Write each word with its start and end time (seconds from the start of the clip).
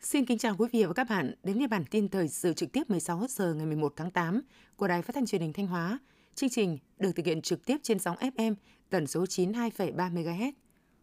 Xin 0.00 0.24
kính 0.24 0.38
chào 0.38 0.56
quý 0.58 0.66
vị 0.72 0.84
và 0.84 0.92
các 0.92 1.06
bạn 1.08 1.34
đến 1.42 1.58
với 1.58 1.66
bản 1.66 1.84
tin 1.90 2.08
thời 2.08 2.28
sự 2.28 2.52
trực 2.52 2.72
tiếp 2.72 2.90
16 2.90 3.26
giờ 3.28 3.54
ngày 3.54 3.66
11 3.66 3.92
tháng 3.96 4.10
8 4.10 4.40
của 4.76 4.88
Đài 4.88 5.02
Phát 5.02 5.14
thanh 5.14 5.26
Truyền 5.26 5.40
hình 5.40 5.52
Thanh 5.52 5.66
Hóa. 5.66 5.98
Chương 6.34 6.50
trình 6.50 6.78
được 6.98 7.12
thực 7.16 7.26
hiện 7.26 7.42
trực 7.42 7.66
tiếp 7.66 7.76
trên 7.82 7.98
sóng 7.98 8.16
FM 8.16 8.54
tần 8.90 9.06
số 9.06 9.24
92,3 9.24 9.94
MHz. 9.94 10.52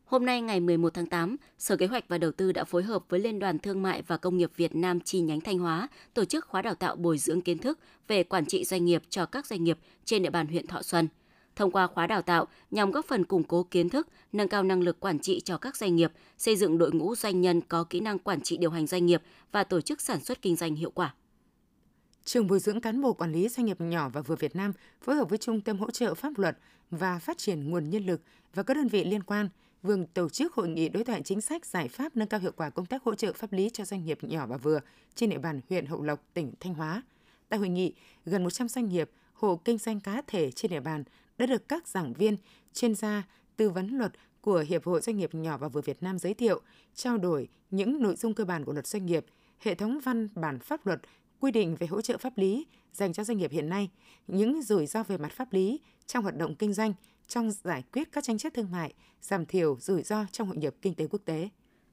Hôm 0.08 0.26
nay 0.26 0.42
ngày 0.42 0.60
11 0.60 0.94
tháng 0.94 1.06
8, 1.06 1.36
Sở 1.58 1.76
Kế 1.76 1.88
hoạch 1.88 2.08
và 2.08 2.18
Đầu 2.18 2.32
tư 2.32 2.52
đã 2.52 2.64
phối 2.64 2.84
hợp 2.84 3.04
với 3.10 3.20
Liên 3.20 3.40
đoàn 3.40 3.60
Thương 3.60 3.82
mại 3.82 4.02
và 4.02 4.18
Công 4.18 4.38
nghiệp 4.38 4.52
Việt 4.56 4.76
Nam 4.76 5.00
chi 5.00 5.20
nhánh 5.20 5.42
Thanh 5.42 5.60
Hóa 5.60 5.88
tổ 6.14 6.26
chức 6.26 6.46
khóa 6.46 6.62
đào 6.62 6.76
tạo 6.76 6.96
bồi 6.96 7.18
dưỡng 7.18 7.42
kiến 7.42 7.58
thức 7.58 7.80
về 8.08 8.24
quản 8.24 8.46
trị 8.46 8.66
doanh 8.66 8.86
nghiệp 8.86 9.04
cho 9.10 9.26
các 9.26 9.46
doanh 9.46 9.64
nghiệp 9.64 9.78
trên 10.06 10.24
địa 10.24 10.30
bàn 10.30 10.48
huyện 10.48 10.68
Thọ 10.68 10.82
Xuân. 10.82 11.08
Thông 11.56 11.72
qua 11.72 11.88
khóa 11.88 12.08
đào 12.08 12.22
tạo 12.22 12.48
nhằm 12.72 12.92
góp 12.92 13.06
phần 13.06 13.26
củng 13.26 13.44
cố 13.44 13.64
kiến 13.64 13.90
thức, 13.90 14.08
nâng 14.32 14.48
cao 14.48 14.64
năng 14.64 14.82
lực 14.82 15.00
quản 15.00 15.20
trị 15.20 15.42
cho 15.46 15.58
các 15.58 15.78
doanh 15.78 15.96
nghiệp, 15.96 16.12
xây 16.38 16.56
dựng 16.56 16.78
đội 16.78 16.92
ngũ 16.92 17.16
doanh 17.16 17.42
nhân 17.42 17.62
có 17.62 17.84
kỹ 17.84 18.00
năng 18.00 18.20
quản 18.20 18.42
trị 18.42 18.58
điều 18.58 18.70
hành 18.70 18.88
doanh 18.88 19.06
nghiệp 19.06 19.22
và 19.52 19.64
tổ 19.64 19.82
chức 19.82 20.02
sản 20.02 20.24
xuất 20.24 20.42
kinh 20.42 20.56
doanh 20.56 20.76
hiệu 20.76 20.92
quả. 20.92 21.14
Trường 22.26 22.48
bồi 22.48 22.60
dưỡng 22.60 22.82
cán 22.82 23.02
bộ 23.02 23.14
quản 23.14 23.32
lý 23.32 23.50
doanh 23.50 23.66
nghiệp 23.66 23.82
nhỏ 23.82 24.10
và 24.10 24.22
vừa 24.22 24.36
Việt 24.36 24.56
Nam 24.56 24.72
phối 25.02 25.16
hợp 25.16 25.30
với 25.30 25.38
Trung 25.38 25.62
tâm 25.62 25.78
hỗ 25.78 25.92
trợ 25.92 26.14
pháp 26.14 26.38
luật 26.38 26.58
và 26.92 27.20
phát 27.20 27.38
triển 27.38 27.70
nguồn 27.70 27.90
nhân 27.90 28.06
lực 28.06 28.22
và 28.54 28.64
các 28.64 28.74
đơn 28.74 28.88
vị 28.88 29.04
liên 29.04 29.24
quan 29.24 29.50
vừa 29.88 29.98
tổ 30.14 30.30
chức 30.30 30.54
hội 30.54 30.70
nghị 30.70 30.90
đối 30.90 31.04
thoại 31.04 31.22
chính 31.26 31.42
sách 31.42 31.66
giải 31.66 31.88
pháp 31.88 32.16
nâng 32.16 32.28
cao 32.28 32.40
hiệu 32.40 32.52
quả 32.56 32.70
công 32.70 32.86
tác 32.86 33.04
hỗ 33.04 33.16
trợ 33.16 33.34
pháp 33.34 33.54
lý 33.54 33.70
cho 33.74 33.86
doanh 33.86 34.06
nghiệp 34.06 34.18
nhỏ 34.22 34.48
và 34.48 34.58
vừa 34.58 34.80
trên 35.16 35.30
địa 35.30 35.38
bàn 35.38 35.62
huyện 35.70 35.86
Hậu 35.86 36.04
Lộc, 36.04 36.24
tỉnh 36.34 36.52
Thanh 36.60 36.74
Hóa. 36.74 37.04
Tại 37.50 37.60
hội 37.60 37.70
nghị, 37.70 37.94
gần 38.26 38.44
100 38.44 38.68
doanh 38.68 38.90
nghiệp, 38.90 39.10
hộ 39.34 39.62
kinh 39.66 39.78
doanh 39.78 40.00
cá 40.00 40.22
thể 40.28 40.52
trên 40.52 40.72
địa 40.72 40.80
bàn 40.80 41.04
đã 41.38 41.46
được 41.46 41.70
các 41.70 41.88
giảng 41.88 42.14
viên, 42.14 42.38
chuyên 42.74 42.96
gia, 42.96 43.24
tư 43.58 43.70
vấn 43.70 43.98
luật 43.98 44.12
của 44.42 44.66
Hiệp 44.68 44.86
hội 44.86 45.02
Doanh 45.02 45.18
nghiệp 45.18 45.36
nhỏ 45.36 45.58
và 45.58 45.68
vừa 45.68 45.82
Việt 45.82 46.04
Nam 46.04 46.20
giới 46.20 46.34
thiệu, 46.34 46.62
trao 46.96 47.18
đổi 47.18 47.48
những 47.72 48.02
nội 48.02 48.16
dung 48.16 48.34
cơ 48.34 48.46
bản 48.46 48.66
của 48.66 48.74
luật 48.74 48.88
doanh 48.88 49.06
nghiệp, 49.06 49.26
hệ 49.60 49.76
thống 49.76 50.00
văn 50.04 50.30
bản 50.36 50.60
pháp 50.60 50.86
luật, 50.86 51.02
quy 51.40 51.52
định 51.52 51.76
về 51.76 51.88
hỗ 51.88 52.02
trợ 52.02 52.18
pháp 52.18 52.38
lý 52.38 52.66
dành 52.94 53.14
cho 53.14 53.24
doanh 53.24 53.38
nghiệp 53.38 53.52
hiện 53.52 53.70
nay, 53.70 53.90
những 54.28 54.62
rủi 54.62 54.86
ro 54.86 55.04
về 55.04 55.18
mặt 55.18 55.32
pháp 55.32 55.54
lý 55.54 55.80
trong 56.08 56.24
hoạt 56.24 56.38
động 56.38 56.56
kinh 56.56 56.74
doanh, 56.74 56.94
trong 57.28 57.52
giải 57.52 57.84
quyết 57.94 58.12
các 58.12 58.24
tranh 58.24 58.38
chấp 58.38 58.54
thương 58.54 58.72
mại, 58.72 58.94
giảm 59.22 59.46
thiểu 59.46 59.78
rủi 59.80 60.04
ro 60.04 60.26
trong 60.32 60.48
hội 60.48 60.58
nhập 60.58 60.74
kinh 60.82 60.94
tế 60.94 61.08
quốc 61.08 61.22
tế. 61.26 61.50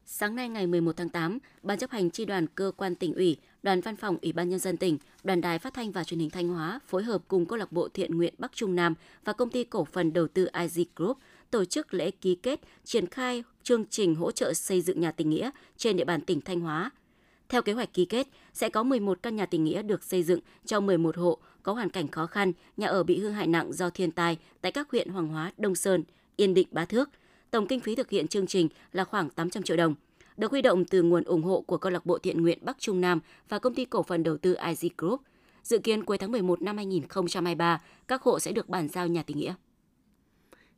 Sáng 0.07 0.37
nay 0.37 0.49
ngày 0.49 0.67
11 0.67 0.97
tháng 0.97 1.09
8, 1.09 1.39
Ban 1.63 1.79
chấp 1.79 1.91
hành 1.91 2.11
tri 2.11 2.25
đoàn 2.25 2.47
cơ 2.47 2.73
quan 2.77 2.95
tỉnh 2.95 3.15
ủy, 3.15 3.37
Đoàn 3.63 3.81
văn 3.81 3.97
phòng 3.97 4.17
Ủy 4.23 4.33
ban 4.33 4.49
nhân 4.49 4.59
dân 4.59 4.77
tỉnh, 4.77 4.99
Đoàn 5.25 5.41
đài 5.41 5.59
phát 5.59 5.75
thanh 5.75 5.93
và 5.93 6.05
truyền 6.05 6.21
hình 6.21 6.31
Thanh 6.31 6.49
Hóa 6.49 6.81
phối 6.87 7.03
hợp 7.03 7.23
cùng 7.29 7.47
câu 7.47 7.59
lạc 7.59 7.73
bộ 7.73 7.89
thiện 7.89 8.17
nguyện 8.17 8.35
Bắc 8.39 8.53
Trung 8.53 8.75
Nam 8.75 8.95
và 9.25 9.33
công 9.33 9.51
ty 9.51 9.65
cổ 9.65 9.85
phần 9.85 10.13
đầu 10.13 10.29
tư 10.29 10.49
IG 10.61 10.85
Group 10.97 11.19
tổ 11.51 11.65
chức 11.65 11.95
lễ 11.95 12.11
ký 12.11 12.35
kết 12.35 12.61
triển 12.85 13.07
khai 13.07 13.45
chương 13.63 13.85
trình 13.91 14.15
hỗ 14.15 14.31
trợ 14.31 14.55
xây 14.55 14.81
dựng 14.81 15.01
nhà 15.01 15.13
tình 15.13 15.31
nghĩa 15.31 15.51
trên 15.77 15.97
địa 15.97 16.05
bàn 16.05 16.21
tỉnh 16.21 16.41
Thanh 16.41 16.61
Hóa. 16.61 16.91
Theo 17.49 17.63
kế 17.63 17.73
hoạch 17.73 17.93
ký 17.93 18.05
kết, 18.05 18.29
sẽ 18.53 18.69
có 18.69 18.83
11 18.83 19.23
căn 19.23 19.37
nhà 19.37 19.47
tình 19.47 19.65
nghĩa 19.65 19.83
được 19.83 20.05
xây 20.05 20.23
dựng 20.23 20.41
cho 20.65 20.81
11 20.81 21.17
hộ 21.17 21.39
có 21.65 21.73
hoàn 21.73 21.91
cảnh 21.91 22.09
khó 22.09 22.27
khăn, 22.27 22.53
nhà 22.77 22.87
ở 22.87 23.03
bị 23.03 23.19
hư 23.19 23.31
hại 23.31 23.47
nặng 23.47 23.73
do 23.73 23.91
thiên 23.91 24.11
tai 24.11 24.39
tại 24.61 24.73
các 24.73 24.91
huyện 24.91 25.09
Hoàng 25.09 25.29
Hóa, 25.29 25.53
Đông 25.59 25.75
Sơn, 25.75 26.05
Yên 26.37 26.55
Định, 26.55 26.69
Bá 26.71 26.85
Thước– 26.85 27.11
Tổng 27.55 27.67
kinh 27.67 27.81
phí 27.81 27.95
thực 27.95 28.11
hiện 28.11 28.29
chương 28.29 28.47
trình 28.47 28.69
là 28.93 29.05
khoảng 29.05 29.31
800 29.31 29.63
triệu 29.63 29.77
đồng, 29.77 29.95
được 30.37 30.51
huy 30.51 30.63
động 30.63 30.85
từ 30.85 31.03
nguồn 31.03 31.25
ủng 31.25 31.43
hộ 31.43 31.61
của 31.61 31.77
câu 31.77 31.93
lạc 31.93 32.07
bộ 32.07 32.19
thiện 32.19 32.43
nguyện 32.43 32.59
Bắc 32.63 32.79
Trung 32.79 33.01
Nam 33.01 33.21
và 33.49 33.59
công 33.59 33.75
ty 33.75 33.85
cổ 33.85 34.03
phần 34.03 34.23
đầu 34.23 34.37
tư 34.37 34.57
IG 34.67 34.91
Group. 34.99 35.21
Dự 35.63 35.79
kiến 35.79 36.05
cuối 36.05 36.19
tháng 36.19 36.33
11 36.33 36.63
năm 36.63 36.77
2023, 36.77 37.83
các 38.09 38.23
hộ 38.23 38.41
sẽ 38.41 38.53
được 38.53 38.69
bàn 38.69 38.89
giao 38.89 39.07
nhà 39.07 39.23
tình 39.23 39.39
nghĩa. 39.39 39.55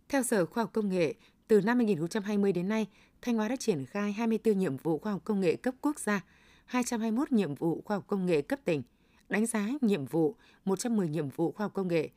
Theo 0.09 0.23
Sở 0.23 0.47
Khoa 0.47 0.63
học 0.63 0.71
Công 0.73 0.89
nghệ, 0.89 1.15
từ 1.49 1.61
năm 1.61 1.77
2020 1.77 2.53
đến 2.53 2.69
nay, 2.69 2.87
Thanh 3.23 3.37
Hóa 3.37 3.49
đã 3.49 3.57
triển 3.57 3.87
khai 3.87 4.13
24 4.13 4.59
nhiệm 4.59 4.77
vụ 4.77 4.99
khoa 4.99 5.13
học 5.13 5.21
công 5.25 5.41
nghệ 5.41 5.57
cấp 5.57 5.75
quốc 5.81 5.99
gia, 5.99 6.21
221 6.65 7.33
nhiệm 7.33 7.55
vụ 7.55 7.83
khoa 7.85 7.97
học 7.97 8.05
công 8.07 8.27
nghệ 8.27 8.43
cấp 8.43 8.59
tỉnh, 8.65 8.83
đánh 9.29 9.47
giá 9.47 9.69
nhiệm 9.81 10.05
vụ 10.05 10.37
110 10.65 11.09
nhiệm 11.09 11.29
vụ 11.29 11.53
khoa 11.53 11.65
học 11.65 11.75
công 11.75 11.89
nghệ. 11.89 12.11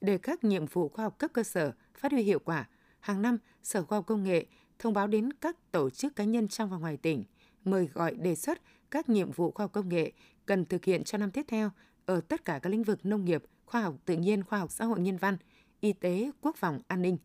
Để 0.00 0.18
các 0.18 0.44
nhiệm 0.44 0.66
vụ 0.66 0.88
khoa 0.88 1.04
học 1.04 1.18
cấp 1.18 1.30
cơ 1.32 1.42
sở 1.42 1.72
phát 1.94 2.12
huy 2.12 2.22
hiệu 2.22 2.38
quả, 2.38 2.68
hàng 3.00 3.22
năm 3.22 3.38
Sở 3.62 3.84
Khoa 3.84 3.98
học 3.98 4.06
Công 4.06 4.24
nghệ 4.24 4.46
thông 4.78 4.92
báo 4.92 5.06
đến 5.06 5.32
các 5.32 5.72
tổ 5.72 5.90
chức 5.90 6.16
cá 6.16 6.24
nhân 6.24 6.48
trong 6.48 6.70
và 6.70 6.76
ngoài 6.76 6.96
tỉnh, 6.96 7.24
mời 7.64 7.88
gọi 7.94 8.14
đề 8.14 8.34
xuất 8.34 8.62
các 8.90 9.08
nhiệm 9.08 9.32
vụ 9.32 9.50
khoa 9.50 9.64
học 9.64 9.72
công 9.72 9.88
nghệ 9.88 10.12
cần 10.46 10.64
thực 10.64 10.84
hiện 10.84 11.04
cho 11.04 11.18
năm 11.18 11.30
tiếp 11.30 11.44
theo 11.48 11.70
ở 12.06 12.20
tất 12.20 12.44
cả 12.44 12.58
các 12.62 12.70
lĩnh 12.70 12.82
vực 12.82 13.06
nông 13.06 13.24
nghiệp, 13.24 13.42
khoa 13.66 13.80
học 13.80 13.94
tự 14.04 14.16
nhiên, 14.16 14.44
khoa 14.44 14.58
học 14.58 14.70
xã 14.72 14.84
hội 14.84 15.00
nhân 15.00 15.16
văn, 15.16 15.36
y 15.80 15.92
tế, 15.92 16.30
quốc 16.40 16.56
phòng, 16.56 16.80
an 16.88 17.02
ninh. 17.02 17.18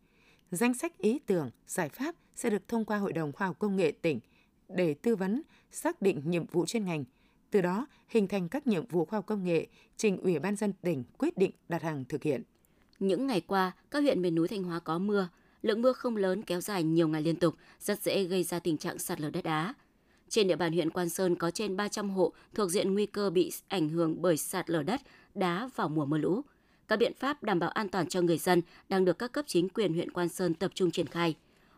Danh 0.51 0.73
sách 0.73 0.97
ý 0.97 1.19
tưởng, 1.19 1.51
giải 1.67 1.89
pháp 1.89 2.15
sẽ 2.35 2.49
được 2.49 2.67
thông 2.67 2.85
qua 2.85 2.97
Hội 2.97 3.13
đồng 3.13 3.31
Khoa 3.31 3.47
học 3.47 3.59
Công 3.59 3.75
nghệ 3.75 3.91
tỉnh 4.01 4.19
để 4.69 4.93
tư 4.93 5.15
vấn, 5.15 5.41
xác 5.71 6.01
định 6.01 6.21
nhiệm 6.25 6.45
vụ 6.45 6.65
chuyên 6.65 6.85
ngành, 6.85 7.03
từ 7.51 7.61
đó 7.61 7.87
hình 8.07 8.27
thành 8.27 8.49
các 8.49 8.67
nhiệm 8.67 8.85
vụ 8.87 9.05
khoa 9.05 9.17
học 9.17 9.25
công 9.25 9.43
nghệ 9.43 9.67
trình 9.97 10.17
Ủy 10.17 10.39
ban 10.39 10.55
dân 10.55 10.73
tỉnh 10.73 11.03
quyết 11.17 11.37
định 11.37 11.51
đặt 11.69 11.81
hàng 11.81 12.05
thực 12.05 12.23
hiện. 12.23 12.43
Những 12.99 13.27
ngày 13.27 13.41
qua, 13.41 13.71
các 13.91 13.99
huyện 13.99 14.21
miền 14.21 14.35
núi 14.35 14.47
Thanh 14.47 14.63
Hóa 14.63 14.79
có 14.79 14.97
mưa, 14.97 15.27
lượng 15.61 15.81
mưa 15.81 15.93
không 15.93 16.17
lớn 16.17 16.41
kéo 16.41 16.61
dài 16.61 16.83
nhiều 16.83 17.07
ngày 17.07 17.21
liên 17.21 17.35
tục 17.35 17.55
rất 17.79 18.01
dễ 18.01 18.23
gây 18.23 18.43
ra 18.43 18.59
tình 18.59 18.77
trạng 18.77 18.99
sạt 18.99 19.21
lở 19.21 19.29
đất 19.29 19.43
đá. 19.43 19.73
Trên 20.29 20.47
địa 20.47 20.55
bàn 20.55 20.73
huyện 20.73 20.89
Quan 20.89 21.09
Sơn 21.09 21.35
có 21.35 21.51
trên 21.51 21.77
300 21.77 22.09
hộ 22.09 22.33
thuộc 22.53 22.69
diện 22.69 22.93
nguy 22.93 23.05
cơ 23.05 23.29
bị 23.29 23.51
ảnh 23.67 23.89
hưởng 23.89 24.21
bởi 24.21 24.37
sạt 24.37 24.69
lở 24.69 24.83
đất, 24.83 25.01
đá 25.35 25.69
vào 25.75 25.89
mùa 25.89 26.05
mưa 26.05 26.17
lũ. 26.17 26.41
Các 26.87 26.99
biện 26.99 27.13
pháp 27.19 27.43
đảm 27.43 27.59
bảo 27.59 27.69
an 27.69 27.89
toàn 27.89 28.07
cho 28.07 28.21
người 28.21 28.37
dân 28.37 28.61
đang 28.89 29.05
được 29.05 29.19
các 29.19 29.31
cấp 29.31 29.45
chính 29.47 29.69
quyền 29.69 29.93
huyện 29.93 30.11
Quan 30.11 30.29
Sơn 30.29 30.53
tập 30.53 30.71
trung 30.75 30.91
triển 30.91 31.07
khai. 31.07 31.35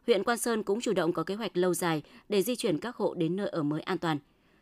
Huyện 0.08 0.24
Quan 0.24 0.38
Sơn 0.38 0.64
cũng 0.64 0.82
chủ 0.82 0.94
động 0.94 1.14
có 1.14 1.24
kế 1.24 1.36
hoạch 1.36 1.58
lâu 1.58 1.74
dài 1.74 2.04
để 2.30 2.42
di 2.42 2.56
chuyển 2.56 2.78
các 2.78 2.96
hộ 2.96 3.14
đến 3.14 3.36
nơi 3.36 3.48
ở 3.48 3.64
mới 3.64 3.82
an 3.82 3.98
toàn. 3.98 4.18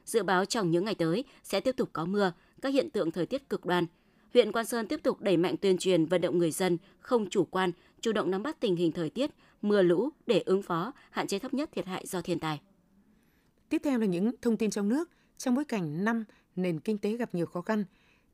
Dự 0.06 0.24
báo 0.24 0.46
trong 0.46 0.72
những 0.72 0.86
ngày 0.86 0.96
tới 0.96 1.24
sẽ 1.44 1.60
tiếp 1.60 1.76
tục 1.78 1.90
có 1.94 2.06
mưa, 2.06 2.34
các 2.62 2.74
hiện 2.74 2.90
tượng 2.90 3.12
thời 3.12 3.26
tiết 3.26 3.50
cực 3.50 3.66
đoan. 3.66 3.86
Huyện 4.34 4.52
Quan 4.52 4.66
Sơn 4.66 4.88
tiếp 4.88 5.00
tục 5.04 5.22
đẩy 5.22 5.38
mạnh 5.38 5.56
tuyên 5.58 5.78
truyền 5.78 6.06
vận 6.06 6.22
động 6.22 6.38
người 6.38 6.52
dân 6.52 6.78
không 7.00 7.30
chủ 7.30 7.46
quan 7.46 7.72
chủ 8.02 8.12
động 8.12 8.32
nắm 8.32 8.44
bắt 8.44 8.60
tình 8.60 8.76
hình 8.76 8.92
thời 8.92 9.10
tiết, 9.10 9.32
mưa 9.62 9.82
lũ 9.82 10.10
để 10.28 10.44
ứng 10.46 10.62
phó, 10.62 10.94
hạn 11.10 11.28
chế 11.28 11.40
thấp 11.40 11.54
nhất 11.54 11.70
thiệt 11.74 11.86
hại 11.86 12.06
do 12.08 12.22
thiên 12.22 12.40
tai. 12.40 12.62
Tiếp 13.70 13.82
theo 13.84 14.00
là 14.00 14.06
những 14.06 14.32
thông 14.42 14.58
tin 14.58 14.70
trong 14.70 14.90
nước. 14.90 15.10
Trong 15.38 15.56
bối 15.56 15.66
cảnh 15.66 16.04
năm 16.04 16.24
nền 16.56 16.80
kinh 16.80 16.98
tế 16.98 17.18
gặp 17.18 17.36
nhiều 17.36 17.46
khó 17.46 17.62
khăn, 17.62 17.86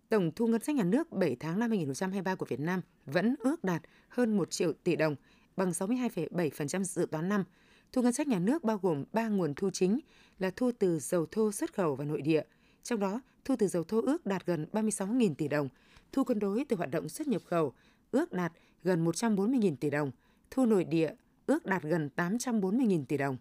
tổng 0.09 0.31
thu 0.35 0.47
ngân 0.47 0.61
sách 0.61 0.75
nhà 0.75 0.83
nước 0.83 1.11
7 1.11 1.35
tháng 1.39 1.59
năm 1.59 1.69
2023 1.69 2.35
của 2.35 2.45
Việt 2.45 2.59
Nam 2.59 2.81
vẫn 3.05 3.35
ước 3.39 3.63
đạt 3.63 3.81
hơn 4.09 4.37
1 4.37 4.51
triệu 4.51 4.73
tỷ 4.73 4.95
đồng, 4.95 5.15
bằng 5.55 5.69
62,7% 5.69 6.83
dự 6.83 7.05
toán 7.11 7.29
năm. 7.29 7.43
Thu 7.93 8.01
ngân 8.01 8.13
sách 8.13 8.27
nhà 8.27 8.39
nước 8.39 8.63
bao 8.63 8.77
gồm 8.77 9.03
3 9.13 9.27
nguồn 9.27 9.53
thu 9.53 9.69
chính 9.69 9.99
là 10.39 10.51
thu 10.55 10.71
từ 10.79 10.99
dầu 10.99 11.25
thô 11.31 11.51
xuất 11.51 11.73
khẩu 11.73 11.95
và 11.95 12.05
nội 12.05 12.21
địa. 12.21 12.43
Trong 12.83 12.99
đó, 12.99 13.21
thu 13.45 13.55
từ 13.59 13.67
dầu 13.67 13.83
thô 13.83 14.01
ước 14.01 14.25
đạt 14.25 14.45
gần 14.45 14.65
36.000 14.73 15.35
tỷ 15.35 15.47
đồng, 15.47 15.69
thu 16.11 16.23
cân 16.23 16.39
đối 16.39 16.65
từ 16.65 16.75
hoạt 16.75 16.91
động 16.91 17.09
xuất 17.09 17.27
nhập 17.27 17.41
khẩu 17.45 17.73
ước 18.11 18.33
đạt 18.33 18.51
gần 18.83 19.05
140.000 19.05 19.75
tỷ 19.75 19.89
đồng, 19.89 20.11
thu 20.51 20.65
nội 20.65 20.83
địa 20.83 21.11
ước 21.45 21.65
đạt 21.65 21.83
gần 21.83 22.09
840.000 22.15 23.05
tỷ 23.05 23.17
đồng. 23.17 23.37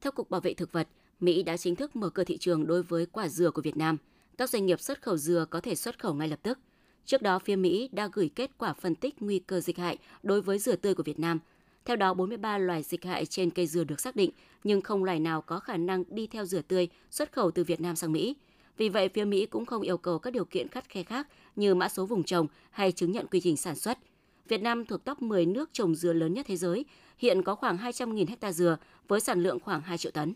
Theo 0.00 0.12
Cục 0.12 0.30
Bảo 0.30 0.40
vệ 0.40 0.54
Thực 0.54 0.72
vật, 0.72 0.88
Mỹ 1.20 1.42
đã 1.42 1.56
chính 1.56 1.76
thức 1.76 1.96
mở 1.96 2.10
cửa 2.10 2.24
thị 2.24 2.36
trường 2.38 2.66
đối 2.66 2.82
với 2.82 3.06
quả 3.06 3.28
dừa 3.28 3.50
của 3.50 3.62
Việt 3.62 3.76
Nam. 3.76 3.96
Các 4.38 4.50
doanh 4.50 4.66
nghiệp 4.66 4.80
xuất 4.80 5.02
khẩu 5.02 5.16
dừa 5.16 5.46
có 5.50 5.60
thể 5.60 5.74
xuất 5.74 5.98
khẩu 5.98 6.14
ngay 6.14 6.28
lập 6.28 6.38
tức. 6.42 6.58
Trước 7.04 7.22
đó, 7.22 7.38
phía 7.38 7.56
Mỹ 7.56 7.88
đã 7.92 8.08
gửi 8.12 8.30
kết 8.34 8.50
quả 8.58 8.72
phân 8.72 8.94
tích 8.94 9.22
nguy 9.22 9.38
cơ 9.38 9.60
dịch 9.60 9.78
hại 9.78 9.98
đối 10.22 10.42
với 10.42 10.58
dừa 10.58 10.76
tươi 10.76 10.94
của 10.94 11.02
Việt 11.02 11.18
Nam. 11.18 11.38
Theo 11.86 11.96
đó, 11.96 12.14
43 12.14 12.58
loài 12.58 12.82
dịch 12.82 13.04
hại 13.04 13.26
trên 13.26 13.50
cây 13.50 13.66
dừa 13.66 13.84
được 13.84 14.00
xác 14.00 14.16
định, 14.16 14.30
nhưng 14.64 14.80
không 14.80 15.04
loài 15.04 15.20
nào 15.20 15.42
có 15.42 15.58
khả 15.58 15.76
năng 15.76 16.04
đi 16.08 16.26
theo 16.26 16.44
dừa 16.44 16.62
tươi 16.62 16.88
xuất 17.10 17.32
khẩu 17.32 17.50
từ 17.50 17.64
Việt 17.64 17.80
Nam 17.80 17.96
sang 17.96 18.12
Mỹ. 18.12 18.36
Vì 18.76 18.88
vậy, 18.88 19.08
phía 19.08 19.24
Mỹ 19.24 19.46
cũng 19.46 19.66
không 19.66 19.82
yêu 19.82 19.98
cầu 19.98 20.18
các 20.18 20.32
điều 20.32 20.44
kiện 20.44 20.68
khắt 20.68 20.88
khe 20.88 21.02
khác 21.02 21.28
như 21.56 21.74
mã 21.74 21.88
số 21.88 22.06
vùng 22.06 22.24
trồng 22.24 22.46
hay 22.70 22.92
chứng 22.92 23.12
nhận 23.12 23.26
quy 23.26 23.40
trình 23.40 23.56
sản 23.56 23.76
xuất– 23.76 23.98
Việt 24.48 24.62
Nam 24.62 24.84
thuộc 24.84 25.04
top 25.04 25.22
10 25.22 25.46
nước 25.46 25.70
trồng 25.72 25.94
dừa 25.94 26.12
lớn 26.12 26.34
nhất 26.34 26.46
thế 26.48 26.56
giới, 26.56 26.84
hiện 27.18 27.42
có 27.42 27.54
khoảng 27.54 27.76
200.000 27.76 28.26
ha 28.40 28.52
dừa 28.52 28.76
với 29.08 29.20
sản 29.20 29.42
lượng 29.42 29.60
khoảng 29.60 29.80
2 29.80 29.98
triệu 29.98 30.12
tấn. 30.12 30.34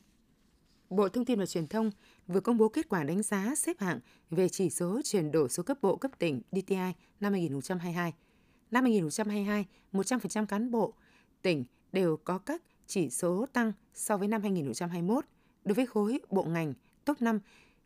Bộ 0.90 1.08
Thông 1.08 1.24
tin 1.24 1.38
và 1.38 1.46
Truyền 1.46 1.66
thông 1.66 1.90
vừa 2.26 2.40
công 2.40 2.58
bố 2.58 2.68
kết 2.68 2.88
quả 2.88 3.04
đánh 3.04 3.22
giá 3.22 3.54
xếp 3.56 3.80
hạng 3.80 4.00
về 4.30 4.48
chỉ 4.48 4.70
số 4.70 5.00
chuyển 5.04 5.32
đổi 5.32 5.48
số 5.48 5.62
cấp 5.62 5.78
bộ 5.82 5.96
cấp 5.96 6.10
tỉnh 6.18 6.42
DTI 6.52 6.92
năm 7.20 7.32
2022. 7.32 8.12
Năm 8.70 8.84
2022, 8.84 9.64
100% 9.92 10.46
cán 10.46 10.70
bộ 10.70 10.94
tỉnh 11.42 11.64
đều 11.92 12.16
có 12.16 12.38
các 12.38 12.62
chỉ 12.86 13.10
số 13.10 13.46
tăng 13.52 13.72
so 13.94 14.16
với 14.16 14.28
năm 14.28 14.42
2021. 14.42 15.24
Đối 15.64 15.74
với 15.74 15.86
khối 15.86 16.20
bộ 16.30 16.44
ngành 16.44 16.74
top 17.04 17.22
5 17.22 17.40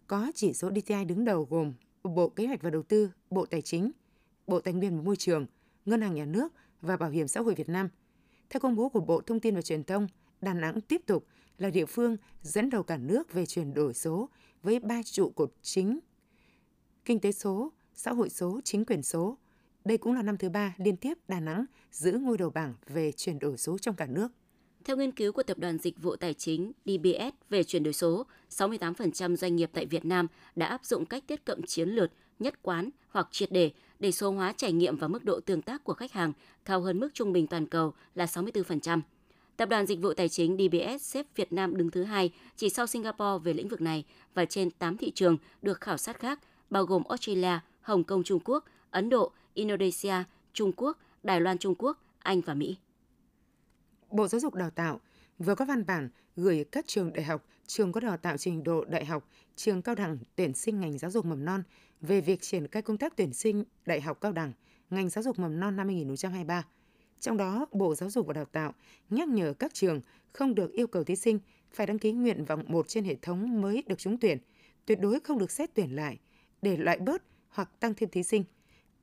có 0.07 0.33
chỉ 0.35 0.53
số 0.53 0.71
DTI 0.71 1.05
đứng 1.05 1.25
đầu 1.25 1.47
gồm 1.51 1.73
Bộ 2.03 2.29
Kế 2.29 2.47
hoạch 2.47 2.63
và 2.63 2.71
Đầu 2.71 2.83
tư, 2.83 3.11
Bộ 3.31 3.47
Tài 3.47 3.63
chính, 3.63 3.91
Bộ 4.47 4.61
Tài 4.61 4.75
nguyên 4.75 4.97
và 4.97 5.03
Môi 5.03 5.17
trường, 5.17 5.47
Ngân 5.85 6.01
hàng 6.01 6.15
Nhà 6.15 6.25
nước 6.25 6.53
và 6.81 6.97
Bảo 6.97 7.11
hiểm 7.11 7.29
xã 7.29 7.41
hội 7.41 7.55
Việt 7.55 7.69
Nam. 7.69 7.89
Theo 8.51 8.61
công 8.61 8.77
bố 8.77 8.89
của 8.89 9.01
Bộ 9.01 9.21
Thông 9.21 9.41
tin 9.41 9.55
và 9.55 9.63
Truyền 9.63 9.85
thông, 9.85 10.09
Đà 10.41 10.55
Nẵng 10.55 10.81
tiếp 10.81 11.03
tục 11.07 11.27
là 11.59 11.71
địa 11.71 11.87
phương 11.87 12.17
dẫn 12.43 12.71
đầu 12.71 12.83
cả 12.83 12.97
nước 12.97 13.33
về 13.33 13.47
chuyển 13.47 13.75
đổi 13.75 13.95
số 13.95 14.29
với 14.63 14.81
ba 14.81 15.03
trụ 15.03 15.31
cột 15.31 15.53
chính: 15.63 15.99
kinh 17.05 17.21
tế 17.21 17.33
số, 17.33 17.73
xã 17.95 18.13
hội 18.13 18.31
số, 18.31 18.61
chính 18.65 18.85
quyền 18.85 19.03
số. 19.03 19.39
Đây 19.85 19.99
cũng 19.99 20.15
là 20.15 20.23
năm 20.23 20.37
thứ 20.37 20.49
ba 20.49 20.75
liên 20.79 20.97
tiếp 20.97 21.15
Đà 21.29 21.41
Nẵng 21.41 21.65
giữ 21.93 22.13
ngôi 22.13 22.39
đầu 22.39 22.51
bảng 22.51 22.75
về 22.87 23.13
chuyển 23.13 23.39
đổi 23.39 23.57
số 23.57 23.79
trong 23.79 23.95
cả 23.95 24.07
nước. 24.07 24.29
Theo 24.85 24.97
nghiên 24.97 25.13
cứu 25.13 25.33
của 25.33 25.43
Tập 25.43 25.59
đoàn 25.59 25.79
Dịch 25.79 26.03
vụ 26.03 26.17
Tài 26.17 26.35
chính 26.35 26.73
DBS 26.85 27.35
về 27.51 27.65
chuyển 27.65 27.83
đổi 27.83 27.93
số, 27.93 28.27
68% 28.51 29.37
doanh 29.37 29.57
nghiệp 29.57 29.71
tại 29.73 29.87
Việt 29.87 30.05
Nam 30.05 30.27
đã 30.57 30.67
áp 30.67 30.85
dụng 30.85 31.07
cách 31.07 31.25
tiếp 31.27 31.41
cận 31.45 31.63
chiến 31.67 31.89
lược, 31.89 32.11
nhất 32.39 32.63
quán 32.63 32.91
hoặc 33.09 33.29
triệt 33.31 33.53
để 33.53 33.71
để 33.99 34.13
số 34.13 34.31
hóa 34.31 34.53
trải 34.57 34.73
nghiệm 34.73 34.97
và 34.97 35.09
mức 35.09 35.25
độ 35.25 35.41
tương 35.41 35.63
tác 35.63 35.85
của 35.85 35.95
khách 35.95 36.13
hàng 36.13 36.33
cao 36.65 36.81
hơn 36.81 37.01
mức 37.01 37.09
trung 37.15 37.33
bình 37.33 37.47
toàn 37.47 37.67
cầu 37.67 37.95
là 38.15 38.25
64%. 38.25 39.01
Tập 39.57 39.69
đoàn 39.69 39.87
Dịch 39.87 40.01
vụ 40.03 40.15
Tài 40.15 40.29
chính 40.29 40.57
DBS 40.57 41.03
xếp 41.03 41.27
Việt 41.37 41.53
Nam 41.53 41.77
đứng 41.77 41.91
thứ 41.91 42.03
hai 42.03 42.33
chỉ 42.57 42.69
sau 42.69 42.87
Singapore 42.87 43.45
về 43.45 43.53
lĩnh 43.53 43.69
vực 43.69 43.81
này 43.81 44.05
và 44.35 44.45
trên 44.45 44.71
8 44.71 44.97
thị 44.97 45.13
trường 45.15 45.37
được 45.63 45.81
khảo 45.81 45.97
sát 45.97 46.19
khác, 46.21 46.41
bao 46.71 46.85
gồm 46.85 47.03
Australia, 47.09 47.59
Hồng 47.81 48.05
Kông 48.05 48.23
Trung 48.23 48.41
Quốc, 48.45 48.65
Ấn 48.95 49.09
Độ, 49.09 49.33
Indonesia, 49.55 50.15
Trung 50.53 50.73
Quốc, 50.77 50.99
Đài 51.23 51.41
Loan 51.41 51.59
Trung 51.59 51.75
Quốc, 51.79 51.99
Anh 52.19 52.41
và 52.41 52.55
Mỹ. 52.55 52.77
Bộ 54.11 54.29
Giáo 54.29 54.41
dục 54.41 54.55
Đào 54.55 54.71
tạo 54.71 55.01
vừa 55.39 55.55
có 55.55 55.65
văn 55.65 55.87
bản 55.87 56.09
gửi 56.37 56.65
các 56.73 56.87
trường 56.87 57.13
đại 57.13 57.25
học, 57.25 57.45
trường 57.67 57.93
có 57.93 58.01
đào 58.01 58.17
tạo 58.17 58.37
trình 58.37 58.65
độ 58.65 58.85
đại 58.85 59.05
học, 59.05 59.29
trường 59.57 59.83
cao 59.83 59.95
đẳng 59.95 60.19
tuyển 60.37 60.55
sinh 60.55 60.81
ngành 60.81 60.99
giáo 60.99 61.11
dục 61.11 61.25
mầm 61.25 61.45
non 61.45 61.63
về 62.01 62.21
việc 62.21 62.43
triển 62.43 62.69
khai 62.69 62.83
công 62.83 62.99
tác 62.99 63.17
tuyển 63.17 63.33
sinh 63.33 63.65
đại 63.87 64.01
học 64.01 64.21
cao 64.21 64.33
đẳng 64.33 64.53
ngành 64.91 65.09
giáo 65.09 65.23
dục 65.23 65.39
mầm 65.39 65.61
non 65.61 65.77
năm 65.77 65.87
2023. 65.89 66.65
Trong 67.21 67.37
đó, 67.37 67.67
Bộ 67.73 67.95
Giáo 67.95 68.11
dục 68.11 68.27
và 68.27 68.33
Đào 68.33 68.45
tạo 68.45 68.75
nhắc 69.11 69.29
nhở 69.29 69.53
các 69.53 69.75
trường 69.75 70.01
không 70.33 70.55
được 70.55 70.73
yêu 70.73 70.87
cầu 70.87 71.05
thí 71.05 71.17
sinh 71.17 71.39
phải 71.73 71.87
đăng 71.87 71.99
ký 71.99 72.13
nguyện 72.13 72.45
vọng 72.45 72.65
một 72.69 72.89
trên 72.89 73.05
hệ 73.05 73.17
thống 73.23 73.61
mới 73.61 73.83
được 73.87 73.99
trúng 73.99 74.19
tuyển, 74.19 74.39
tuyệt 74.87 75.01
đối 75.01 75.21
không 75.21 75.39
được 75.39 75.51
xét 75.51 75.71
tuyển 75.75 75.97
lại 75.97 76.19
để 76.63 76.77
loại 76.77 76.99
bớt 76.99 77.23
hoặc 77.49 77.81
tăng 77.81 77.95
thêm 77.95 78.11
thí 78.11 78.23
sinh. 78.23 78.45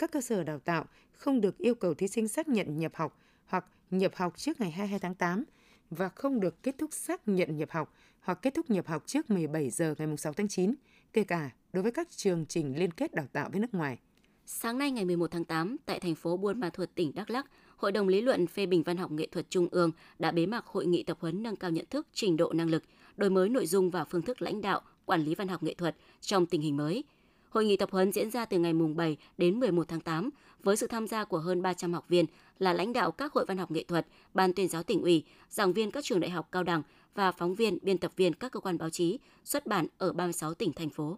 Các 0.01 0.11
cơ 0.11 0.21
sở 0.21 0.43
đào 0.43 0.59
tạo 0.59 0.85
không 1.11 1.41
được 1.41 1.57
yêu 1.57 1.75
cầu 1.75 1.93
thí 1.93 2.07
sinh 2.07 2.27
xác 2.27 2.47
nhận 2.47 2.79
nhập 2.79 2.91
học 2.95 3.19
hoặc 3.45 3.65
nhập 3.91 4.11
học 4.15 4.37
trước 4.37 4.61
ngày 4.61 4.71
22 4.71 4.99
tháng 4.99 5.15
8 5.15 5.43
và 5.89 6.09
không 6.09 6.39
được 6.39 6.63
kết 6.63 6.75
thúc 6.77 6.93
xác 6.93 7.27
nhận 7.27 7.57
nhập 7.57 7.69
học 7.71 7.93
hoặc 8.19 8.39
kết 8.41 8.53
thúc 8.53 8.69
nhập 8.69 8.87
học 8.87 9.03
trước 9.05 9.29
17 9.29 9.69
giờ 9.69 9.95
ngày 9.97 10.17
6 10.17 10.33
tháng 10.33 10.47
9, 10.47 10.75
kể 11.13 11.23
cả 11.23 11.49
đối 11.73 11.83
với 11.83 11.91
các 11.91 12.07
trường 12.11 12.45
trình 12.45 12.79
liên 12.79 12.91
kết 12.91 13.13
đào 13.13 13.25
tạo 13.33 13.49
với 13.51 13.59
nước 13.59 13.73
ngoài. 13.73 13.97
Sáng 14.45 14.77
nay 14.77 14.91
ngày 14.91 15.05
11 15.05 15.31
tháng 15.31 15.45
8, 15.45 15.77
tại 15.85 15.99
thành 15.99 16.15
phố 16.15 16.37
Buôn 16.37 16.59
Ma 16.59 16.69
Thuột, 16.69 16.89
tỉnh 16.95 17.11
Đắk 17.15 17.29
Lắk, 17.29 17.45
Hội 17.77 17.91
đồng 17.91 18.07
lý 18.07 18.21
luận 18.21 18.47
phê 18.47 18.65
bình 18.65 18.83
văn 18.83 18.97
học 18.97 19.11
nghệ 19.11 19.27
thuật 19.31 19.49
Trung 19.49 19.67
ương 19.71 19.91
đã 20.19 20.31
bế 20.31 20.45
mạc 20.45 20.65
hội 20.65 20.85
nghị 20.85 21.03
tập 21.03 21.17
huấn 21.19 21.43
nâng 21.43 21.55
cao 21.55 21.71
nhận 21.71 21.85
thức, 21.89 22.07
trình 22.13 22.37
độ 22.37 22.53
năng 22.53 22.69
lực, 22.69 22.83
đổi 23.17 23.29
mới 23.29 23.49
nội 23.49 23.65
dung 23.65 23.89
và 23.89 24.03
phương 24.03 24.21
thức 24.21 24.41
lãnh 24.41 24.61
đạo, 24.61 24.81
quản 25.05 25.23
lý 25.23 25.35
văn 25.35 25.47
học 25.47 25.63
nghệ 25.63 25.73
thuật 25.73 25.95
trong 26.21 26.45
tình 26.45 26.61
hình 26.61 26.77
mới. 26.77 27.03
Hội 27.51 27.65
nghị 27.65 27.77
tập 27.77 27.89
huấn 27.91 28.11
diễn 28.11 28.31
ra 28.31 28.45
từ 28.45 28.59
ngày 28.59 28.73
mùng 28.73 28.95
7 28.95 29.17
đến 29.37 29.59
11 29.59 29.87
tháng 29.87 30.01
8 30.01 30.29
với 30.63 30.77
sự 30.77 30.87
tham 30.87 31.07
gia 31.07 31.25
của 31.25 31.39
hơn 31.39 31.61
300 31.61 31.93
học 31.93 32.05
viên 32.09 32.25
là 32.59 32.73
lãnh 32.73 32.93
đạo 32.93 33.11
các 33.11 33.33
hội 33.33 33.45
văn 33.47 33.57
học 33.57 33.71
nghệ 33.71 33.83
thuật, 33.83 34.07
ban 34.33 34.53
tuyên 34.53 34.67
giáo 34.67 34.83
tỉnh 34.83 35.01
ủy, 35.01 35.23
giảng 35.49 35.73
viên 35.73 35.91
các 35.91 36.03
trường 36.03 36.19
đại 36.19 36.29
học 36.29 36.47
cao 36.51 36.63
đẳng 36.63 36.83
và 37.15 37.31
phóng 37.31 37.55
viên, 37.55 37.77
biên 37.81 37.97
tập 37.97 38.11
viên 38.15 38.33
các 38.33 38.51
cơ 38.51 38.59
quan 38.59 38.77
báo 38.77 38.89
chí 38.89 39.19
xuất 39.43 39.67
bản 39.67 39.87
ở 39.97 40.13
36 40.13 40.53
tỉnh 40.53 40.73
thành 40.73 40.89
phố. 40.89 41.17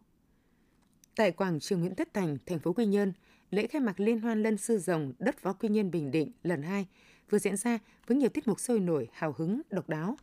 Tại 1.16 1.32
quảng 1.32 1.60
trường 1.60 1.80
Nguyễn 1.80 1.96
Tất 1.96 2.14
Thành, 2.14 2.38
thành 2.46 2.60
phố 2.60 2.74
Quy 2.74 2.86
Nhơn, 2.86 3.14
lễ 3.52 3.68
khai 3.68 3.82
mạc 3.82 4.00
Liên 4.00 4.20
hoan 4.22 4.44
Lân 4.44 4.58
Sư 4.58 4.78
Rồng 4.78 5.14
Đất 5.20 5.42
Võ 5.42 5.54
Quy 5.54 5.70
Nhơn 5.70 5.92
Bình 5.92 6.12
Định 6.12 6.32
lần 6.44 6.62
2 6.62 6.88
vừa 7.30 7.40
diễn 7.40 7.58
ra 7.58 7.80
với 8.08 8.18
nhiều 8.18 8.30
tiết 8.30 8.48
mục 8.48 8.60
sôi 8.60 8.80
nổi, 8.80 9.10
hào 9.14 9.36
hứng, 9.38 9.62
độc 9.70 9.90
đáo. 9.90 10.18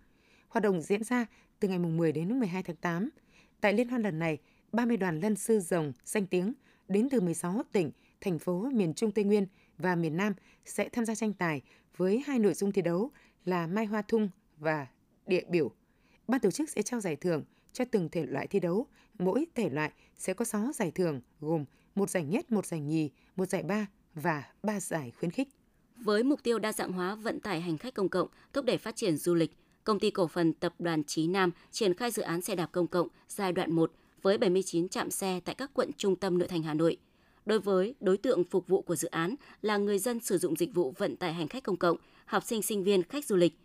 Hoạt 0.48 0.62
động 0.62 0.82
diễn 0.82 1.04
ra 1.04 1.26
từ 1.60 1.68
ngày 1.68 1.78
10 1.78 2.12
đến 2.12 2.38
12 2.38 2.62
tháng 2.62 2.76
8. 2.76 3.08
Tại 3.60 3.72
liên 3.72 3.88
hoan 3.88 4.02
lần 4.02 4.18
này, 4.18 4.38
30 4.72 4.96
đoàn 4.96 5.20
lân 5.20 5.36
sư 5.36 5.60
rồng 5.60 5.92
danh 6.04 6.26
tiếng 6.26 6.52
đến 6.88 7.08
từ 7.10 7.20
16 7.20 7.62
tỉnh, 7.72 7.90
thành 8.20 8.38
phố 8.38 8.70
miền 8.72 8.94
Trung 8.94 9.12
Tây 9.12 9.24
Nguyên 9.24 9.46
và 9.78 9.94
miền 9.94 10.16
Nam 10.16 10.34
sẽ 10.64 10.88
tham 10.88 11.04
gia 11.04 11.14
tranh 11.14 11.32
tài 11.32 11.62
với 11.96 12.22
hai 12.26 12.38
nội 12.38 12.54
dung 12.54 12.72
thi 12.72 12.82
đấu 12.82 13.10
là 13.44 13.66
Mai 13.66 13.86
Hoa 13.86 14.02
Thung 14.02 14.28
và 14.58 14.86
Địa 15.26 15.44
biểu. 15.48 15.70
Ban 16.28 16.40
tổ 16.40 16.50
chức 16.50 16.70
sẽ 16.70 16.82
trao 16.82 17.00
giải 17.00 17.16
thưởng 17.16 17.44
cho 17.72 17.84
từng 17.84 18.08
thể 18.08 18.26
loại 18.26 18.46
thi 18.46 18.60
đấu. 18.60 18.86
Mỗi 19.18 19.46
thể 19.54 19.68
loại 19.68 19.92
sẽ 20.16 20.34
có 20.34 20.44
6 20.44 20.72
giải 20.74 20.90
thưởng 20.90 21.20
gồm 21.40 21.64
một 21.94 22.10
giải 22.10 22.24
nhất, 22.24 22.52
một 22.52 22.66
giải 22.66 22.80
nhì, 22.80 23.10
một 23.36 23.48
giải 23.48 23.62
ba 23.62 23.86
và 24.14 24.44
ba 24.62 24.80
giải 24.80 25.12
khuyến 25.18 25.30
khích. 25.30 25.48
Với 25.96 26.22
mục 26.22 26.42
tiêu 26.42 26.58
đa 26.58 26.72
dạng 26.72 26.92
hóa 26.92 27.14
vận 27.14 27.40
tải 27.40 27.60
hành 27.60 27.78
khách 27.78 27.94
công 27.94 28.08
cộng, 28.08 28.28
thúc 28.52 28.64
đẩy 28.64 28.78
phát 28.78 28.96
triển 28.96 29.16
du 29.16 29.34
lịch, 29.34 29.56
Công 29.84 30.00
ty 30.00 30.10
cổ 30.10 30.26
phần 30.26 30.52
Tập 30.52 30.74
đoàn 30.78 31.04
Chí 31.04 31.26
Nam 31.26 31.50
triển 31.70 31.94
khai 31.94 32.10
dự 32.10 32.22
án 32.22 32.42
xe 32.42 32.56
đạp 32.56 32.66
công 32.72 32.86
cộng 32.86 33.08
giai 33.28 33.52
đoạn 33.52 33.72
1 33.72 33.92
với 34.22 34.38
79 34.38 34.88
trạm 34.88 35.10
xe 35.10 35.40
tại 35.44 35.54
các 35.54 35.70
quận 35.74 35.90
trung 35.96 36.16
tâm 36.16 36.38
nội 36.38 36.48
thành 36.48 36.62
Hà 36.62 36.74
Nội. 36.74 36.96
Đối 37.46 37.60
với 37.60 37.94
đối 38.00 38.16
tượng 38.16 38.44
phục 38.44 38.68
vụ 38.68 38.82
của 38.82 38.96
dự 38.96 39.08
án 39.08 39.34
là 39.62 39.76
người 39.76 39.98
dân 39.98 40.20
sử 40.20 40.38
dụng 40.38 40.56
dịch 40.56 40.74
vụ 40.74 40.94
vận 40.98 41.16
tải 41.16 41.32
hành 41.32 41.48
khách 41.48 41.62
công 41.62 41.76
cộng, 41.76 41.96
học 42.24 42.44
sinh 42.44 42.62
sinh 42.62 42.84
viên, 42.84 43.02
khách 43.02 43.24
du 43.24 43.36
lịch. 43.36 43.58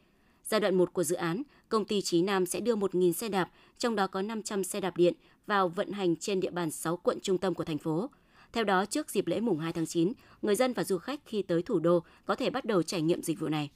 Giai 0.44 0.60
đoạn 0.60 0.76
1 0.76 0.94
của 0.94 1.04
dự 1.04 1.16
án, 1.16 1.44
công 1.70 1.86
ty 1.86 2.02
Chí 2.02 2.22
Nam 2.22 2.46
sẽ 2.46 2.60
đưa 2.60 2.76
1.000 2.76 3.12
xe 3.12 3.30
đạp, 3.30 3.52
trong 3.78 3.96
đó 3.96 4.08
có 4.08 4.22
500 4.22 4.64
xe 4.64 4.82
đạp 4.82 4.98
điện 4.98 5.14
vào 5.48 5.70
vận 5.70 5.92
hành 5.92 6.16
trên 6.16 6.40
địa 6.40 6.52
bàn 6.52 6.72
6 6.72 6.98
quận 6.98 7.20
trung 7.20 7.38
tâm 7.38 7.54
của 7.54 7.64
thành 7.64 7.78
phố. 7.78 8.10
Theo 8.54 8.64
đó, 8.64 8.86
trước 8.86 9.10
dịp 9.10 9.28
lễ 9.28 9.40
mùng 9.40 9.60
2 9.60 9.74
tháng 9.74 9.86
9, 9.86 10.14
người 10.42 10.56
dân 10.56 10.74
và 10.74 10.84
du 10.84 10.98
khách 10.98 11.20
khi 11.26 11.42
tới 11.42 11.62
thủ 11.62 11.80
đô 11.80 12.04
có 12.26 12.36
thể 12.36 12.50
bắt 12.50 12.66
đầu 12.66 12.84
trải 12.84 13.02
nghiệm 13.02 13.22
dịch 13.22 13.40
vụ 13.40 13.48
này. 13.48 13.70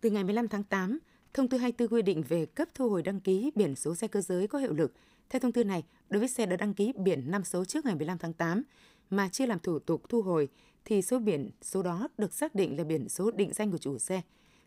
Từ 0.00 0.10
ngày 0.10 0.24
15 0.24 0.48
tháng 0.48 0.64
8, 0.64 0.98
Thông 1.34 1.48
tư 1.48 1.58
24 1.58 1.88
quy 1.88 2.02
định 2.02 2.22
về 2.28 2.46
cấp 2.46 2.68
thu 2.74 2.90
hồi 2.90 3.02
đăng 3.02 3.20
ký 3.20 3.50
biển 3.54 3.76
số 3.76 3.94
xe 3.94 4.08
cơ 4.08 4.20
giới 4.20 4.48
có 4.48 4.58
hiệu 4.58 4.72
lực– 4.72 4.92
theo 5.30 5.40
thông 5.40 5.52
tư 5.52 5.64
này, 5.64 5.84
đối 6.08 6.18
với 6.18 6.28
xe 6.28 6.46
đã 6.46 6.56
đăng 6.56 6.74
ký 6.74 6.92
biển 6.96 7.30
năm 7.30 7.44
số 7.44 7.64
trước 7.64 7.84
ngày 7.84 7.94
15 7.94 8.18
tháng 8.18 8.32
8 8.32 8.62
mà 9.10 9.28
chưa 9.28 9.46
làm 9.46 9.58
thủ 9.58 9.78
tục 9.78 10.02
thu 10.08 10.22
hồi 10.22 10.48
thì 10.84 11.02
số 11.02 11.18
biển 11.18 11.50
số 11.62 11.82
đó 11.82 12.08
được 12.18 12.34
xác 12.34 12.54
định 12.54 12.78
là 12.78 12.84
biển 12.84 13.08
số 13.08 13.30
định 13.30 13.52
danh 13.52 13.70
của 13.70 13.78
chủ 13.78 13.98
xe. 13.98 14.20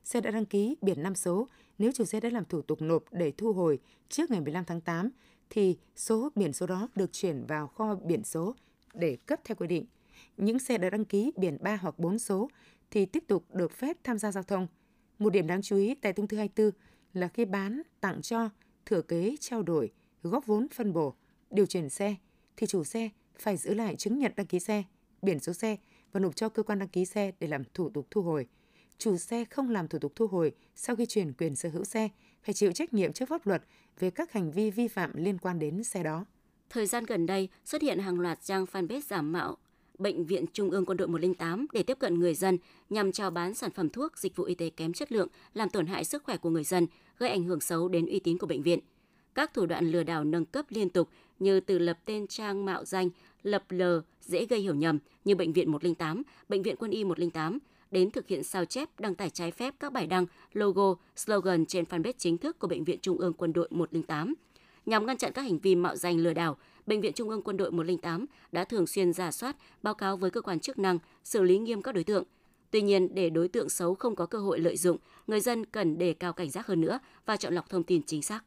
Xe 0.04 0.22
đã 0.22 0.32
đăng 0.32 0.46
ký 0.46 0.76
biển 0.82 1.04
năm 1.04 1.16
số, 1.16 1.48
nếu 1.78 1.92
chủ 1.92 2.06
xe 2.06 2.20
đã 2.20 2.30
làm 2.30 2.46
thủ 2.46 2.62
tục 2.62 2.82
nộp 2.82 3.04
để 3.12 3.32
thu 3.38 3.54
hồi 3.54 3.80
trước 4.10 4.32
ngày 4.32 4.42
15 4.42 4.66
tháng 4.66 4.82
8 4.82 5.10
thì 5.50 5.78
số 5.96 6.30
biển 6.36 6.54
số 6.54 6.68
đó 6.68 6.88
được 6.96 7.14
chuyển 7.14 7.46
vào 7.46 7.68
kho 7.68 7.96
biển 7.96 8.24
số 8.24 8.56
để 8.94 9.18
cấp 9.26 9.40
theo 9.44 9.56
quy 9.56 9.68
định. 9.68 9.86
Những 10.38 10.60
xe 10.60 10.78
đã 10.78 10.90
đăng 10.90 11.06
ký 11.06 11.32
biển 11.36 11.58
3 11.62 11.76
hoặc 11.76 12.00
4 12.00 12.20
số 12.20 12.50
thì 12.92 13.06
tiếp 13.06 13.24
tục 13.28 13.46
được 13.54 13.72
phép 13.72 13.98
tham 14.04 14.18
gia 14.18 14.32
giao 14.32 14.44
thông. 14.44 14.68
Một 15.20 15.30
điểm 15.30 15.48
đáng 15.48 15.62
chú 15.62 15.78
ý 15.78 15.96
tại 15.96 16.14
thông 16.14 16.28
tư 16.28 16.38
24 16.38 16.72
là 17.14 17.28
khi 17.28 17.46
bán, 17.46 17.82
tặng 18.02 18.22
cho, 18.22 18.50
thừa 18.86 19.02
kế, 19.02 19.36
trao 19.40 19.64
đổi– 19.64 19.92
góp 20.24 20.46
vốn 20.46 20.68
phân 20.70 20.94
bổ, 20.94 21.14
điều 21.52 21.66
chuyển 21.66 21.90
xe 21.90 22.16
thì 22.58 22.68
chủ 22.68 22.84
xe 22.84 23.10
phải 23.40 23.58
giữ 23.58 23.74
lại 23.74 23.96
chứng 23.96 24.20
nhận 24.20 24.32
đăng 24.36 24.46
ký 24.46 24.60
xe, 24.60 24.84
biển 25.22 25.40
số 25.40 25.54
xe 25.54 25.78
và 26.12 26.20
nộp 26.20 26.36
cho 26.36 26.50
cơ 26.50 26.64
quan 26.64 26.80
đăng 26.80 26.90
ký 26.90 27.06
xe 27.06 27.32
để 27.40 27.48
làm 27.48 27.64
thủ 27.74 27.90
tục 27.90 28.08
thu 28.12 28.22
hồi. 28.22 28.48
Chủ 28.98 29.18
xe 29.18 29.46
không 29.46 29.70
làm 29.70 29.88
thủ 29.88 30.00
tục 30.00 30.12
thu 30.16 30.28
hồi 30.28 30.52
sau 30.76 30.96
khi 30.96 31.06
chuyển 31.06 31.34
quyền 31.34 31.56
sở 31.56 31.70
hữu 31.70 31.84
xe 31.84 32.10
phải 32.44 32.54
chịu 32.54 32.72
trách 32.72 32.94
nhiệm 32.94 33.14
trước 33.14 33.30
pháp 33.30 33.48
luật 33.48 33.64
về 34.00 34.10
các 34.10 34.32
hành 34.32 34.52
vi 34.52 34.72
vi 34.72 34.88
phạm 34.88 35.12
liên 35.16 35.38
quan 35.38 35.60
đến 35.60 35.84
xe 35.84 36.04
đó. 36.04 36.26
Thời 36.70 36.86
gian 36.86 37.04
gần 37.04 37.26
đây 37.26 37.50
xuất 37.66 37.82
hiện 37.82 38.00
hàng 38.00 38.20
loạt 38.20 38.40
trang 38.44 38.66
fanpage 38.66 39.02
giả 39.02 39.22
mạo 39.22 39.58
Bệnh 39.98 40.26
viện 40.26 40.46
Trung 40.54 40.72
ương 40.72 40.86
Quân 40.86 40.98
đội 40.98 41.08
108 41.08 41.68
để 41.74 41.84
tiếp 41.84 42.00
cận 42.00 42.20
người 42.20 42.34
dân 42.34 42.58
nhằm 42.90 43.12
chào 43.12 43.32
bán 43.32 43.54
sản 43.54 43.72
phẩm 43.72 43.90
thuốc, 43.90 44.18
dịch 44.18 44.36
vụ 44.36 44.44
y 44.44 44.56
tế 44.56 44.70
kém 44.70 44.94
chất 44.94 45.12
lượng, 45.12 45.28
làm 45.54 45.70
tổn 45.70 45.86
hại 45.86 46.04
sức 46.04 46.24
khỏe 46.24 46.38
của 46.38 46.50
người 46.50 46.64
dân, 46.64 46.88
gây 47.18 47.30
ảnh 47.30 47.44
hưởng 47.44 47.62
xấu 47.62 47.88
đến 47.88 48.06
uy 48.06 48.20
tín 48.20 48.38
của 48.38 48.48
bệnh 48.48 48.64
viện– 48.64 48.80
các 49.38 49.54
thủ 49.54 49.66
đoạn 49.66 49.92
lừa 49.92 50.04
đảo 50.04 50.24
nâng 50.24 50.46
cấp 50.46 50.66
liên 50.70 50.90
tục 50.90 51.10
như 51.40 51.60
từ 51.60 51.80
lập 51.80 52.00
tên 52.06 52.28
trang 52.28 52.66
mạo 52.66 52.86
danh, 52.86 53.10
lập 53.44 53.64
lờ 53.70 54.02
dễ 54.22 54.46
gây 54.46 54.60
hiểu 54.60 54.76
nhầm 54.76 55.00
như 55.26 55.36
Bệnh 55.36 55.54
viện 55.54 55.72
108, 55.72 56.24
Bệnh 56.50 56.64
viện 56.64 56.76
Quân 56.80 56.92
y 56.92 57.04
108, 57.04 57.60
đến 57.92 58.12
thực 58.12 58.28
hiện 58.28 58.44
sao 58.44 58.66
chép 58.66 59.00
đăng 59.00 59.16
tải 59.16 59.30
trái 59.30 59.52
phép 59.52 59.74
các 59.80 59.94
bài 59.94 60.08
đăng, 60.08 60.26
logo, 60.54 60.96
slogan 61.16 61.66
trên 61.66 61.86
fanpage 61.86 62.14
chính 62.18 62.38
thức 62.38 62.60
của 62.60 62.68
Bệnh 62.68 62.84
viện 62.84 63.00
Trung 63.02 63.18
ương 63.18 63.34
Quân 63.34 63.54
đội 63.54 63.68
108. 63.72 64.34
Nhằm 64.88 65.06
ngăn 65.06 65.18
chặn 65.18 65.32
các 65.32 65.42
hành 65.42 65.60
vi 65.60 65.76
mạo 65.76 65.96
danh 65.96 66.18
lừa 66.18 66.34
đảo, 66.34 66.58
Bệnh 66.86 67.02
viện 67.02 67.14
Trung 67.14 67.30
ương 67.30 67.42
Quân 67.42 67.58
đội 67.58 67.72
108 67.72 68.26
đã 68.52 68.64
thường 68.64 68.88
xuyên 68.88 69.14
giả 69.14 69.32
soát, 69.32 69.56
báo 69.82 69.94
cáo 69.94 70.18
với 70.18 70.32
cơ 70.32 70.42
quan 70.42 70.60
chức 70.60 70.80
năng, 70.80 71.00
xử 71.24 71.44
lý 71.44 71.58
nghiêm 71.58 71.82
các 71.82 71.96
đối 71.96 72.04
tượng. 72.04 72.24
Tuy 72.72 72.82
nhiên, 72.82 73.16
để 73.16 73.30
đối 73.30 73.48
tượng 73.48 73.70
xấu 73.70 73.96
không 73.96 74.16
có 74.16 74.26
cơ 74.26 74.40
hội 74.40 74.60
lợi 74.60 74.78
dụng, 74.78 74.98
người 75.28 75.40
dân 75.40 75.66
cần 75.66 75.98
đề 75.98 76.14
cao 76.14 76.34
cảnh 76.34 76.50
giác 76.50 76.68
hơn 76.68 76.82
nữa 76.82 77.00
và 77.26 77.38
chọn 77.38 77.54
lọc 77.54 77.70
thông 77.70 77.84
tin 77.84 78.02
chính 78.04 78.22
xác. 78.22 78.44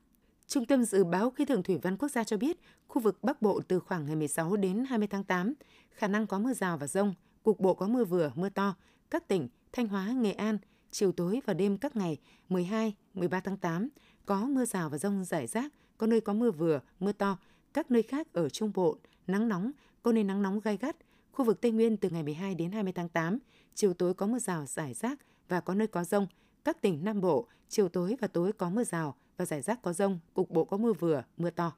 Trung 0.47 0.67
tâm 0.67 0.85
Dự 0.85 1.05
báo 1.05 1.31
Khí 1.31 1.45
tượng 1.45 1.63
Thủy 1.63 1.79
văn 1.83 1.97
Quốc 1.97 2.09
gia 2.09 2.25
cho 2.25 2.37
biết, 2.37 2.57
khu 2.89 3.03
vực 3.03 3.19
Bắc 3.23 3.43
Bộ 3.43 3.61
từ 3.69 3.81
khoảng 3.81 4.07
ngày 4.07 4.17
16 4.17 4.57
đến 4.57 4.85
20 4.89 5.09
tháng 5.09 5.25
8, 5.25 5.55
khả 5.91 6.09
năng 6.09 6.27
có 6.27 6.39
mưa 6.39 6.53
rào 6.53 6.79
và 6.79 6.87
rông, 6.87 7.15
cục 7.43 7.61
bộ 7.61 7.75
có 7.75 7.89
mưa 7.89 8.05
vừa, 8.05 8.33
mưa 8.35 8.49
to. 8.49 8.75
Các 9.11 9.29
tỉnh 9.29 9.49
Thanh 9.73 9.89
Hóa, 9.89 10.13
Nghệ 10.13 10.33
An, 10.33 10.59
chiều 10.91 11.13
tối 11.13 11.41
và 11.47 11.55
đêm 11.55 11.79
các 11.79 11.97
ngày 11.97 12.19
12, 12.49 12.95
13 13.15 13.41
tháng 13.41 13.57
8 13.57 13.89
có 14.27 14.47
mưa 14.47 14.65
rào 14.65 14.91
và 14.91 14.99
rông 14.99 15.25
rải 15.25 15.47
rác, 15.47 15.73
có 16.01 16.07
nơi 16.07 16.21
có 16.21 16.33
mưa 16.33 16.51
vừa, 16.51 16.81
mưa 17.01 17.13
to. 17.13 17.39
Các 17.73 17.91
nơi 17.91 18.03
khác 18.03 18.33
ở 18.33 18.49
Trung 18.49 18.73
Bộ, 18.75 18.97
nắng 19.27 19.49
nóng, 19.49 19.71
có 20.03 20.13
nơi 20.13 20.25
nắng 20.25 20.43
nóng 20.43 20.61
gai 20.61 20.77
gắt. 20.77 20.97
Khu 21.33 21.45
vực 21.45 21.61
Tây 21.61 21.71
Nguyên 21.71 21.97
từ 21.97 22.11
ngày 22.11 22.23
12 22.23 22.55
đến 22.55 22.73
20 22.73 22.93
tháng 22.93 23.09
8, 23.09 23.39
chiều 23.75 23.95
tối 23.95 24.15
có 24.15 24.27
mưa 24.27 24.39
rào 24.39 24.67
rải 24.67 24.95
rác 24.95 25.19
và 25.49 25.61
có 25.61 25.75
nơi 25.75 25.87
có 25.87 26.05
rông. 26.05 26.27
Các 26.65 26.83
tỉnh 26.83 27.05
Nam 27.05 27.21
Bộ, 27.21 27.47
chiều 27.69 27.89
tối 27.89 28.17
và 28.21 28.29
tối 28.29 28.53
có 28.53 28.71
mưa 28.71 28.85
rào 28.85 29.17
và 29.37 29.45
rải 29.45 29.63
rác 29.63 29.83
có 29.83 29.93
rông, 29.93 30.19
cục 30.35 30.51
bộ 30.51 30.65
có 30.65 30.77
mưa 30.77 30.93
vừa, 30.93 31.23
mưa 31.37 31.51
to. 31.51 31.73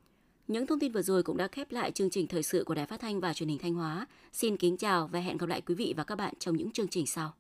Những 0.49 0.67
thông 0.67 0.81
tin 0.81 0.93
vừa 0.93 1.02
rồi 1.02 1.23
cũng 1.23 1.37
đã 1.37 1.49
khép 1.49 1.73
lại 1.73 1.91
chương 1.91 2.11
trình 2.11 2.26
thời 2.26 2.43
sự 2.43 2.64
của 2.64 2.75
Đài 2.75 2.87
Phát 2.87 3.00
thanh 3.00 3.21
và 3.21 3.35
Truyền 3.35 3.49
hình 3.49 3.59
Thanh 3.59 3.75
Hóa. 3.75 4.07
Xin 4.33 4.57
kính 4.57 4.76
chào 4.76 5.09
và 5.09 5.21
hẹn 5.21 5.37
gặp 5.37 5.49
lại 5.49 5.61
quý 5.61 5.75
vị 5.75 5.95
và 5.97 6.05
các 6.05 6.17
bạn 6.17 6.35
trong 6.38 6.57
những 6.57 6.71
chương 6.71 6.88
trình 6.88 7.07
sau. 7.07 7.35